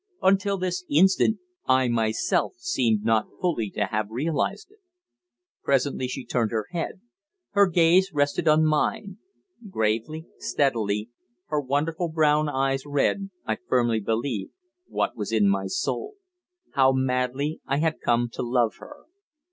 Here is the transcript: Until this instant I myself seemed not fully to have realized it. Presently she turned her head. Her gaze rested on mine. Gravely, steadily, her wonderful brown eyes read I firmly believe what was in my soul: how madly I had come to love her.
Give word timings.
Until 0.23 0.57
this 0.57 0.83
instant 0.89 1.37
I 1.67 1.87
myself 1.87 2.55
seemed 2.57 3.03
not 3.03 3.27
fully 3.39 3.69
to 3.75 3.85
have 3.85 4.09
realized 4.09 4.71
it. 4.71 4.79
Presently 5.61 6.07
she 6.07 6.25
turned 6.25 6.49
her 6.49 6.65
head. 6.71 7.01
Her 7.51 7.67
gaze 7.67 8.09
rested 8.11 8.47
on 8.47 8.65
mine. 8.65 9.19
Gravely, 9.69 10.25
steadily, 10.39 11.11
her 11.49 11.61
wonderful 11.61 12.09
brown 12.09 12.49
eyes 12.49 12.83
read 12.83 13.29
I 13.45 13.57
firmly 13.69 13.99
believe 13.99 14.49
what 14.87 15.15
was 15.15 15.31
in 15.31 15.47
my 15.47 15.67
soul: 15.67 16.15
how 16.71 16.91
madly 16.93 17.61
I 17.67 17.77
had 17.77 17.99
come 18.03 18.27
to 18.29 18.41
love 18.41 18.77
her. 18.79 19.03